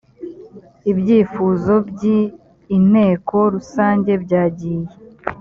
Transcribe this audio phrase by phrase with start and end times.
[0.91, 2.17] ibyifuzo byi
[2.77, 4.87] inteko rusange byagiye